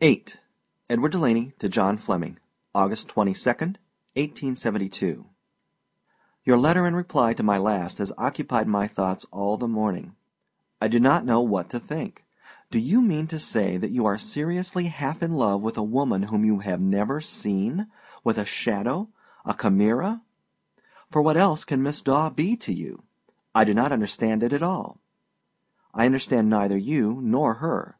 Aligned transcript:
VIII. 0.00 0.24
EDWARD 0.88 1.12
DELANEY 1.12 1.52
TO 1.58 1.68
JOHN 1.68 1.98
FLEMMING. 1.98 2.38
August 2.74 3.10
22, 3.10 3.50
1872. 3.50 5.26
Your 6.44 6.56
letter 6.56 6.86
in 6.86 6.96
reply 6.96 7.34
to 7.34 7.42
my 7.42 7.58
last 7.58 7.98
has 7.98 8.10
occupied 8.16 8.66
my 8.68 8.86
thoughts 8.86 9.26
all 9.30 9.58
the 9.58 9.68
morning. 9.68 10.16
I 10.80 10.88
do 10.88 10.98
not 10.98 11.26
know 11.26 11.42
what 11.42 11.68
to 11.68 11.78
think. 11.78 12.24
Do 12.70 12.78
you 12.78 13.02
mean 13.02 13.26
to 13.26 13.38
say 13.38 13.76
that 13.76 13.90
you 13.90 14.06
are 14.06 14.16
seriously 14.16 14.86
half 14.86 15.22
in 15.22 15.34
love 15.34 15.60
with 15.60 15.76
a 15.76 15.82
woman 15.82 16.22
whom 16.32 16.42
you 16.42 16.60
have 16.60 16.80
never 16.80 17.20
seen 17.20 17.86
with 18.24 18.38
a 18.38 18.46
shadow, 18.46 19.10
a 19.44 19.52
chimera? 19.54 20.22
for 21.10 21.20
what 21.20 21.36
else 21.36 21.66
can 21.66 21.82
Miss 21.82 22.00
Daw 22.00 22.30
to 22.30 22.34
be 22.34 22.58
you? 22.68 23.02
I 23.54 23.64
do 23.64 23.74
not 23.74 23.92
understand 23.92 24.42
it 24.42 24.54
at 24.54 24.62
all. 24.62 24.96
I 25.92 26.06
understand 26.06 26.48
neither 26.48 26.78
you 26.78 27.20
nor 27.20 27.56
her. 27.56 27.98